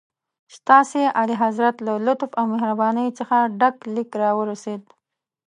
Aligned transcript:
ستاسي 0.55 1.03
اعلیحضرت 1.19 1.75
له 1.87 1.93
لطف 2.05 2.29
او 2.39 2.45
مهربانۍ 2.53 3.07
څخه 3.19 3.37
ډک 3.59 3.75
لیک 3.93 4.09
راورسېد. 4.21 4.81